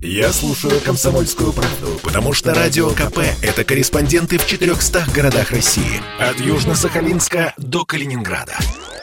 Я 0.00 0.32
слушаю 0.32 0.80
«Комсомольскую 0.80 1.52
правду», 1.52 1.98
потому 2.04 2.32
что 2.32 2.54
«Радио 2.54 2.90
КП»— 2.90 3.18
это 3.42 3.64
корреспонденты 3.64 4.38
в 4.38 4.46
400 4.46 5.06
городах 5.12 5.50
России. 5.50 6.00
От 6.20 6.36
Южно-Сахалинска 6.36 7.52
до 7.56 7.84
Калининграда. 7.84 8.56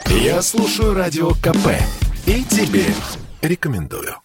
Я 0.06 0.40
слушаю 0.40 0.94
«Радио 0.94 1.32
КП» 1.32 1.68
и 2.24 2.42
тебе 2.44 2.86
рекомендую. 3.42 4.16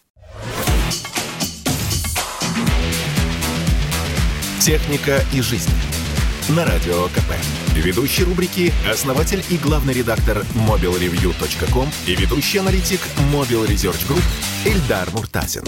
«Техника 4.62 5.22
и 5.34 5.42
жизнь» 5.42 5.72
на 6.50 6.66
Радио 6.66 7.08
КП. 7.08 7.34
Ведущий 7.76 8.24
рубрики– 8.24 8.74
основатель 8.90 9.44
и 9.50 9.58
главный 9.58 9.94
редактор 9.94 10.46
mobilreview.com 10.56 11.90
и 12.08 12.16
ведущий 12.16 12.60
аналитик 12.60 13.02
Mobile 13.34 13.68
Research 13.68 14.08
Group 14.08 14.24
Эльдар 14.66 15.10
Муртазин. 15.12 15.64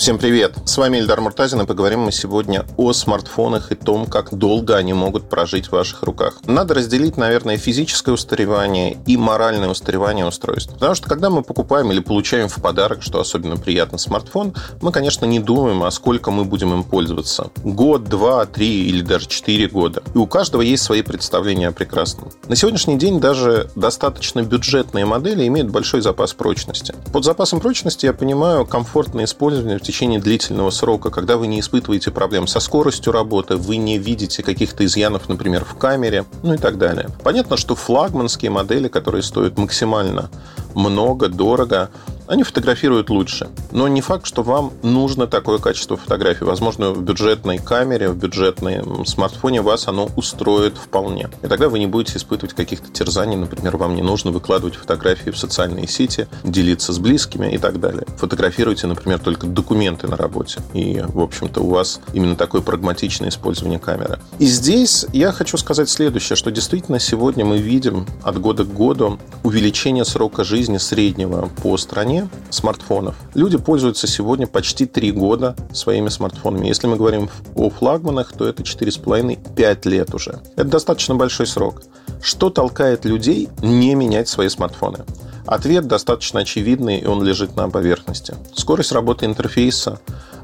Всем 0.00 0.16
привет! 0.16 0.54
С 0.64 0.78
вами 0.78 0.96
Ильдар 0.96 1.20
Муртазин, 1.20 1.60
и 1.60 1.66
поговорим 1.66 2.00
мы 2.00 2.10
сегодня 2.10 2.64
о 2.78 2.94
смартфонах 2.94 3.70
и 3.70 3.74
том, 3.74 4.06
как 4.06 4.34
долго 4.34 4.74
они 4.78 4.94
могут 4.94 5.28
прожить 5.28 5.66
в 5.66 5.72
ваших 5.72 6.04
руках. 6.04 6.38
Надо 6.46 6.72
разделить, 6.72 7.18
наверное, 7.18 7.58
физическое 7.58 8.12
устаревание 8.12 8.96
и 9.06 9.18
моральное 9.18 9.68
устаревание 9.68 10.24
устройств. 10.24 10.72
Потому 10.72 10.94
что, 10.94 11.06
когда 11.06 11.28
мы 11.28 11.42
покупаем 11.42 11.92
или 11.92 12.00
получаем 12.00 12.48
в 12.48 12.62
подарок, 12.62 13.02
что 13.02 13.20
особенно 13.20 13.58
приятно, 13.58 13.98
смартфон, 13.98 14.54
мы, 14.80 14.90
конечно, 14.90 15.26
не 15.26 15.38
думаем, 15.38 15.82
а 15.82 15.90
сколько 15.90 16.30
мы 16.30 16.46
будем 16.46 16.72
им 16.72 16.82
пользоваться. 16.82 17.50
Год, 17.62 18.04
два, 18.04 18.46
три 18.46 18.88
или 18.88 19.02
даже 19.02 19.28
четыре 19.28 19.68
года. 19.68 20.02
И 20.14 20.16
у 20.16 20.26
каждого 20.26 20.62
есть 20.62 20.82
свои 20.82 21.02
представления 21.02 21.68
о 21.68 21.72
прекрасном. 21.72 22.30
На 22.48 22.56
сегодняшний 22.56 22.96
день 22.96 23.20
даже 23.20 23.68
достаточно 23.76 24.40
бюджетные 24.40 25.04
модели 25.04 25.46
имеют 25.46 25.68
большой 25.68 26.00
запас 26.00 26.32
прочности. 26.32 26.94
Под 27.12 27.26
запасом 27.26 27.60
прочности 27.60 28.06
я 28.06 28.14
понимаю 28.14 28.64
комфортное 28.64 29.26
использование 29.26 29.78
в 29.78 29.89
течение 29.90 30.20
длительного 30.20 30.70
срока, 30.70 31.10
когда 31.10 31.36
вы 31.36 31.48
не 31.48 31.58
испытываете 31.58 32.10
проблем 32.10 32.46
со 32.46 32.60
скоростью 32.60 33.12
работы, 33.12 33.56
вы 33.56 33.76
не 33.76 33.98
видите 33.98 34.42
каких-то 34.42 34.84
изъянов, 34.84 35.28
например, 35.28 35.64
в 35.64 35.76
камере, 35.76 36.24
ну 36.42 36.54
и 36.54 36.58
так 36.58 36.78
далее. 36.78 37.08
Понятно, 37.24 37.56
что 37.56 37.74
флагманские 37.74 38.50
модели, 38.50 38.88
которые 38.88 39.22
стоят 39.22 39.58
максимально 39.58 40.30
много, 40.74 41.28
дорого, 41.28 41.90
они 42.30 42.44
фотографируют 42.44 43.10
лучше. 43.10 43.48
Но 43.72 43.88
не 43.88 44.00
факт, 44.00 44.24
что 44.24 44.44
вам 44.44 44.72
нужно 44.82 45.26
такое 45.26 45.58
качество 45.58 45.96
фотографии. 45.96 46.44
Возможно, 46.44 46.92
в 46.92 47.02
бюджетной 47.02 47.58
камере, 47.58 48.08
в 48.08 48.16
бюджетном 48.16 49.04
смартфоне 49.04 49.62
вас 49.62 49.88
оно 49.88 50.08
устроит 50.14 50.78
вполне. 50.78 51.28
И 51.42 51.48
тогда 51.48 51.68
вы 51.68 51.80
не 51.80 51.88
будете 51.88 52.18
испытывать 52.18 52.54
каких-то 52.54 52.88
терзаний. 52.92 53.36
Например, 53.36 53.76
вам 53.76 53.96
не 53.96 54.02
нужно 54.02 54.30
выкладывать 54.30 54.76
фотографии 54.76 55.30
в 55.30 55.36
социальные 55.36 55.88
сети, 55.88 56.28
делиться 56.44 56.92
с 56.92 57.00
близкими 57.00 57.52
и 57.52 57.58
так 57.58 57.80
далее. 57.80 58.06
Фотографируйте, 58.18 58.86
например, 58.86 59.18
только 59.18 59.48
документы 59.48 60.06
на 60.06 60.16
работе. 60.16 60.60
И, 60.72 61.02
в 61.08 61.20
общем-то, 61.20 61.60
у 61.60 61.70
вас 61.70 62.00
именно 62.12 62.36
такое 62.36 62.60
прагматичное 62.60 63.30
использование 63.30 63.80
камеры. 63.80 64.20
И 64.38 64.46
здесь 64.46 65.04
я 65.12 65.32
хочу 65.32 65.56
сказать 65.56 65.90
следующее, 65.90 66.36
что 66.36 66.52
действительно 66.52 67.00
сегодня 67.00 67.44
мы 67.44 67.58
видим 67.58 68.06
от 68.22 68.40
года 68.40 68.62
к 68.62 68.72
году 68.72 69.18
увеличение 69.42 70.04
срока 70.04 70.44
жизни 70.44 70.78
среднего 70.78 71.50
по 71.60 71.76
стране 71.76 72.19
смартфонов. 72.50 73.14
Люди 73.34 73.56
пользуются 73.58 74.06
сегодня 74.06 74.46
почти 74.46 74.86
3 74.86 75.12
года 75.12 75.54
своими 75.72 76.08
смартфонами. 76.08 76.66
Если 76.66 76.86
мы 76.86 76.96
говорим 76.96 77.28
о 77.54 77.70
флагманах, 77.70 78.32
то 78.32 78.46
это 78.46 78.62
4,5-5 78.62 79.88
лет 79.88 80.14
уже. 80.14 80.40
Это 80.56 80.68
достаточно 80.68 81.14
большой 81.14 81.46
срок. 81.46 81.82
Что 82.22 82.50
толкает 82.50 83.04
людей 83.04 83.48
не 83.62 83.94
менять 83.94 84.28
свои 84.28 84.48
смартфоны? 84.48 85.04
Ответ 85.46 85.86
достаточно 85.86 86.40
очевидный, 86.40 86.98
и 86.98 87.06
он 87.06 87.22
лежит 87.22 87.56
на 87.56 87.68
поверхности. 87.70 88.34
Скорость 88.54 88.92
работы 88.92 89.26
интерфейса, 89.26 89.98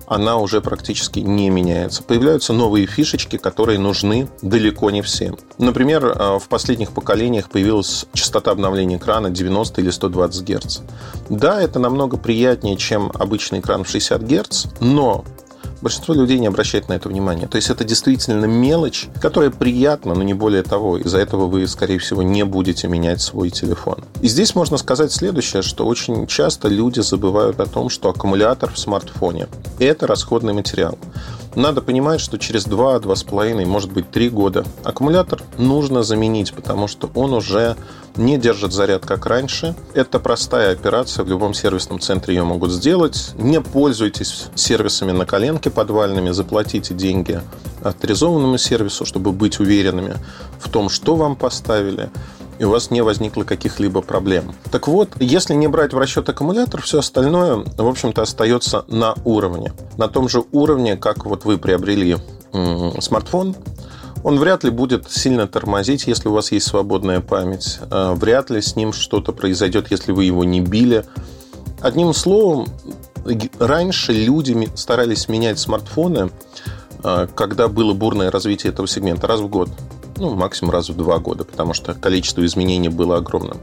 она 0.06 0.38
уже 0.38 0.60
практически 0.60 1.20
не 1.20 1.50
меняется. 1.50 2.02
Появляются 2.02 2.52
новые 2.52 2.86
фишечки, 2.86 3.36
которые 3.36 3.78
нужны 3.78 4.28
далеко 4.42 4.90
не 4.90 5.02
всем. 5.02 5.36
Например, 5.58 6.06
э, 6.06 6.38
в 6.38 6.48
последних 6.48 6.92
поколениях 6.92 7.48
появилась 7.48 8.06
частота 8.12 8.50
обновления 8.50 8.96
экрана 8.96 9.30
90 9.30 9.80
или 9.80 9.90
120 9.90 10.42
Гц. 10.48 10.78
Да, 11.28 11.60
это 11.60 11.78
намного 11.78 12.16
приятнее, 12.16 12.76
чем 12.76 13.10
обычный 13.14 13.60
экран 13.60 13.84
в 13.84 13.88
60 13.88 14.22
Гц, 14.22 14.66
но 14.80 15.24
большинство 15.80 16.14
людей 16.14 16.38
не 16.38 16.46
обращает 16.46 16.88
на 16.88 16.94
это 16.94 17.08
внимания. 17.08 17.46
То 17.46 17.56
есть 17.56 17.70
это 17.70 17.84
действительно 17.84 18.44
мелочь, 18.46 19.08
которая 19.20 19.50
приятна, 19.50 20.14
но 20.14 20.22
не 20.22 20.34
более 20.34 20.62
того. 20.62 20.98
Из-за 20.98 21.18
этого 21.18 21.46
вы, 21.46 21.66
скорее 21.66 21.98
всего, 21.98 22.22
не 22.22 22.44
будете 22.44 22.88
менять 22.88 23.20
свой 23.20 23.50
телефон. 23.50 24.04
И 24.20 24.28
здесь 24.28 24.54
можно 24.54 24.76
сказать 24.76 25.12
следующее, 25.12 25.62
что 25.62 25.86
очень 25.86 26.26
часто 26.26 26.68
люди 26.68 27.00
забывают 27.00 27.60
о 27.60 27.66
том, 27.66 27.88
что 27.88 28.08
аккумулятор 28.08 28.72
в 28.72 28.78
смартфоне– 28.78 29.48
это 29.78 30.06
расходный 30.06 30.52
материал. 30.52 30.98
Надо 31.56 31.80
понимать, 31.80 32.20
что 32.20 32.38
через 32.38 32.64
2, 32.66 32.98
2,5, 32.98 33.64
может 33.64 33.90
быть 33.90 34.10
3 34.10 34.28
года 34.28 34.66
аккумулятор 34.84 35.42
нужно 35.56 36.02
заменить, 36.02 36.52
потому 36.52 36.86
что 36.86 37.10
он 37.14 37.32
уже 37.32 37.76
не 38.16 38.36
держит 38.36 38.72
заряд 38.72 39.06
как 39.06 39.24
раньше. 39.24 39.74
Это 39.94 40.20
простая 40.20 40.72
операция, 40.72 41.24
в 41.24 41.28
любом 41.28 41.54
сервисном 41.54 41.98
центре 41.98 42.34
ее 42.34 42.44
могут 42.44 42.72
сделать. 42.72 43.30
Не 43.38 43.62
пользуйтесь 43.62 44.48
сервисами 44.54 45.12
на 45.12 45.24
коленке 45.24 45.70
подвальными, 45.70 46.30
заплатите 46.30 46.92
деньги 46.92 47.40
авторизованному 47.82 48.58
сервису, 48.58 49.06
чтобы 49.06 49.32
быть 49.32 49.58
уверенными 49.58 50.16
в 50.58 50.68
том, 50.68 50.90
что 50.90 51.16
вам 51.16 51.36
поставили 51.36 52.10
и 52.58 52.64
у 52.64 52.70
вас 52.70 52.90
не 52.90 53.02
возникло 53.02 53.44
каких-либо 53.44 54.02
проблем. 54.02 54.54
Так 54.70 54.88
вот, 54.88 55.10
если 55.20 55.54
не 55.54 55.68
брать 55.68 55.92
в 55.92 55.98
расчет 55.98 56.28
аккумулятор, 56.28 56.82
все 56.82 57.00
остальное, 57.00 57.64
в 57.76 57.86
общем-то, 57.86 58.22
остается 58.22 58.84
на 58.88 59.14
уровне. 59.24 59.72
На 59.96 60.08
том 60.08 60.28
же 60.28 60.44
уровне, 60.52 60.96
как 60.96 61.26
вот 61.26 61.44
вы 61.44 61.58
приобрели 61.58 62.16
смартфон, 63.00 63.54
он 64.22 64.38
вряд 64.38 64.64
ли 64.64 64.70
будет 64.70 65.10
сильно 65.10 65.46
тормозить, 65.46 66.06
если 66.06 66.28
у 66.28 66.32
вас 66.32 66.50
есть 66.50 66.66
свободная 66.66 67.20
память. 67.20 67.78
А, 67.90 68.14
вряд 68.14 68.50
ли 68.50 68.60
с 68.60 68.74
ним 68.74 68.92
что-то 68.92 69.32
произойдет, 69.32 69.90
если 69.90 70.10
вы 70.10 70.24
его 70.24 70.42
не 70.42 70.60
били. 70.60 71.04
Одним 71.80 72.12
словом, 72.12 72.66
раньше 73.60 74.12
люди 74.12 74.68
старались 74.74 75.28
менять 75.28 75.58
смартфоны, 75.58 76.30
а, 77.04 77.28
когда 77.28 77.68
было 77.68 77.92
бурное 77.92 78.30
развитие 78.30 78.72
этого 78.72 78.88
сегмента, 78.88 79.26
раз 79.26 79.40
в 79.40 79.48
год 79.48 79.68
ну, 80.16 80.34
максимум 80.34 80.72
раз 80.72 80.88
в 80.88 80.96
два 80.96 81.18
года, 81.18 81.44
потому 81.44 81.74
что 81.74 81.94
количество 81.94 82.44
изменений 82.44 82.88
было 82.88 83.16
огромным. 83.16 83.58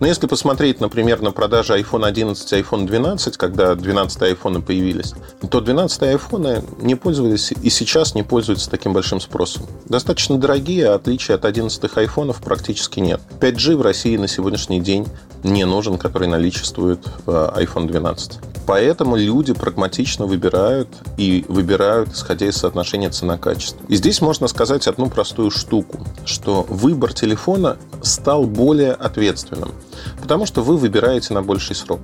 Но 0.00 0.06
если 0.06 0.26
посмотреть, 0.26 0.80
например, 0.80 1.22
на 1.22 1.32
продажи 1.32 1.78
iPhone 1.78 2.06
11 2.06 2.52
и 2.52 2.56
iPhone 2.56 2.86
12, 2.86 3.36
когда 3.36 3.74
12 3.74 4.22
iPhone 4.22 4.62
появились, 4.62 5.14
то 5.50 5.60
12 5.60 6.02
iPhone 6.02 6.82
не 6.82 6.94
пользовались 6.94 7.52
и 7.52 7.70
сейчас 7.70 8.14
не 8.14 8.22
пользуются 8.22 8.70
таким 8.70 8.92
большим 8.92 9.20
спросом. 9.20 9.64
Достаточно 9.86 10.38
дорогие, 10.38 10.88
а 10.88 10.94
отличия 10.94 11.36
от 11.36 11.44
11 11.44 11.82
iPhone 11.82 12.34
практически 12.42 13.00
нет. 13.00 13.20
5G 13.40 13.76
в 13.76 13.82
России 13.82 14.16
на 14.16 14.28
сегодняшний 14.28 14.80
день 14.80 15.06
не 15.42 15.64
нужен, 15.64 15.98
который 15.98 16.28
наличествует 16.28 17.00
в 17.26 17.54
iPhone 17.56 17.86
12. 17.86 18.40
Поэтому 18.66 19.16
люди 19.16 19.52
прагматично 19.52 20.26
выбирают 20.26 20.88
и 21.18 21.44
выбирают, 21.48 22.12
исходя 22.12 22.46
из 22.46 22.56
соотношения 22.56 23.10
цена-качество. 23.10 23.80
И 23.88 23.96
здесь 23.96 24.20
можно 24.22 24.48
сказать 24.48 24.86
одну 24.86 25.10
простую 25.10 25.50
штуку, 25.50 25.98
что 26.24 26.64
выбор 26.68 27.12
телефона 27.12 27.76
стал 28.02 28.44
более 28.44 28.92
ответственным, 28.92 29.72
потому 30.20 30.46
что 30.46 30.62
вы 30.62 30.76
выбираете 30.76 31.34
на 31.34 31.42
больший 31.42 31.76
срок. 31.76 32.00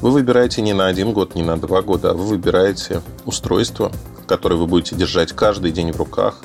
Вы 0.00 0.10
выбираете 0.10 0.62
не 0.62 0.72
на 0.72 0.86
один 0.86 1.12
год, 1.12 1.36
не 1.36 1.42
на 1.42 1.56
два 1.56 1.82
года, 1.82 2.10
а 2.10 2.14
вы 2.14 2.24
выбираете 2.24 3.02
устройство, 3.24 3.92
которое 4.26 4.56
вы 4.56 4.66
будете 4.66 4.96
держать 4.96 5.32
каждый 5.32 5.70
день 5.70 5.92
в 5.92 5.96
руках, 5.96 6.40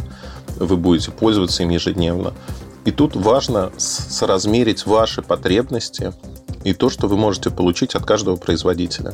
вы 0.59 0.77
будете 0.77 1.11
пользоваться 1.11 1.63
им 1.63 1.69
ежедневно. 1.69 2.33
И 2.85 2.91
тут 2.91 3.15
важно 3.15 3.71
соразмерить 3.77 4.85
ваши 4.85 5.21
потребности 5.21 6.13
и 6.67 6.73
то, 6.73 6.89
что 6.89 7.07
вы 7.07 7.15
можете 7.15 7.49
получить 7.49 7.95
от 7.95 8.05
каждого 8.05 8.35
производителя. 8.35 9.13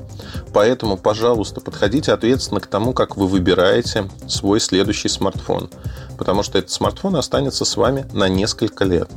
Поэтому, 0.53 0.97
пожалуйста, 0.97 1.61
подходите 1.61 2.11
ответственно 2.11 2.59
к 2.59 2.67
тому, 2.67 2.93
как 2.93 3.15
вы 3.15 3.27
выбираете 3.27 4.09
свой 4.27 4.59
следующий 4.59 5.07
смартфон. 5.07 5.69
Потому 6.17 6.41
что 6.41 6.57
этот 6.57 6.71
смартфон 6.71 7.15
останется 7.15 7.63
с 7.63 7.77
вами 7.77 8.07
на 8.11 8.27
несколько 8.27 8.85
лет. 8.85 9.09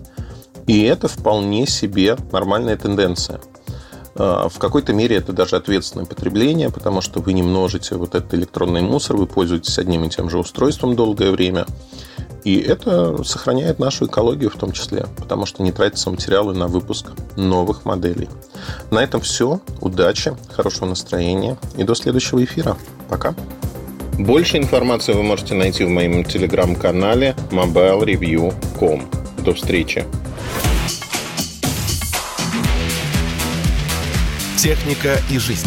И 0.67 0.83
это 0.83 1.09
вполне 1.09 1.67
себе 1.67 2.17
нормальная 2.31 2.77
тенденция. 2.77 3.41
А, 4.17 4.51
в 4.51 4.59
какой-то 4.59 4.93
мере 4.93 5.17
это 5.17 5.33
даже 5.33 5.57
ответственное 5.57 6.05
потребление, 6.05 6.71
потому 6.71 7.01
что 7.01 7.21
вы 7.21 7.33
не 7.33 7.43
множите 7.43 7.95
вот 7.95 8.15
этот 8.15 8.35
электронный 8.35 8.83
мусор, 8.83 9.17
вы 9.17 9.27
пользуетесь 9.27 9.79
одним 9.79 10.05
и 10.05 10.11
тем 10.11 10.29
же 10.29 10.39
устройством 10.39 10.95
долгое 10.95 11.31
время. 11.31 11.67
И 12.47 12.61
это 12.61 13.25
сохраняет 13.25 13.81
нашу 13.81 14.07
экологию 14.07 14.51
в 14.51 14.55
том 14.55 14.71
числе, 14.71 15.07
потому 15.17 15.47
что 15.47 15.65
не 15.65 15.73
тратятся 15.73 16.11
материалы 16.11 16.55
на 16.55 16.69
выпуск 16.69 17.07
новых 17.35 17.85
моделей. 17.85 18.29
На 18.93 19.03
этом 19.03 19.21
все. 19.21 19.61
Удачи, 19.81 20.33
хорошего 20.53 20.89
настроения 20.89 21.59
и 21.77 21.83
до 21.83 21.97
следующего 21.97 22.45
эфира. 22.45 22.77
Пока. 23.09 23.35
Больше 24.17 24.59
информации 24.59 25.13
вы 25.13 25.25
можете 25.25 25.55
найти 25.55 25.83
в 25.83 25.89
моем 25.89 26.23
телеграм-канале 26.23 27.35
mobilereview.com. 27.51 29.11
До 29.45 29.53
встречи. 29.53 30.05
Техника 34.57 35.19
и 35.33 35.39
жизнь. 35.39 35.67